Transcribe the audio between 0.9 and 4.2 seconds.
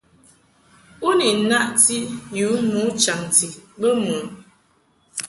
U ni naʼti yu nu chaŋti bə mɨ?